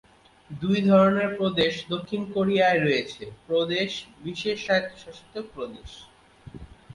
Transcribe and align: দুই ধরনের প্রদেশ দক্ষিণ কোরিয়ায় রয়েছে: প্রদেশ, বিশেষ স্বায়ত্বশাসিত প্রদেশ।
দুই 0.49 0.77
ধরনের 0.89 1.29
প্রদেশ 1.37 1.73
দক্ষিণ 1.89 2.21
কোরিয়ায় 2.33 2.79
রয়েছে: 2.79 3.23
প্রদেশ, 3.47 3.89
বিশেষ 4.23 4.57
স্বায়ত্বশাসিত 4.65 5.35
প্রদেশ। 5.53 5.89